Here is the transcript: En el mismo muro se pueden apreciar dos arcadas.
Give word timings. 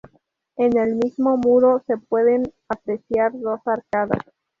En 0.55 0.77
el 0.79 0.95
mismo 0.95 1.37
muro 1.37 1.83
se 1.85 1.95
pueden 1.95 2.51
apreciar 2.67 3.33
dos 3.39 3.59
arcadas. 3.67 4.17